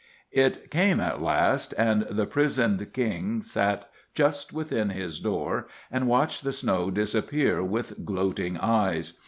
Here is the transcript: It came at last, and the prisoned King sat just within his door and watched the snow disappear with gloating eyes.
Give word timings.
It 0.31 0.71
came 0.71 0.99
at 0.99 1.21
last, 1.21 1.75
and 1.77 2.07
the 2.09 2.25
prisoned 2.25 2.91
King 2.91 3.43
sat 3.43 3.87
just 4.15 4.51
within 4.51 4.89
his 4.89 5.19
door 5.19 5.67
and 5.91 6.07
watched 6.07 6.43
the 6.43 6.51
snow 6.51 6.89
disappear 6.89 7.63
with 7.63 8.03
gloating 8.03 8.57
eyes. 8.57 9.19